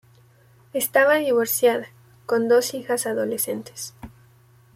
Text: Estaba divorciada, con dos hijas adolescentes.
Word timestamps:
Estaba 0.73 1.17
divorciada, 1.17 1.85
con 2.25 2.47
dos 2.47 2.73
hijas 2.73 3.05
adolescentes. 3.05 3.93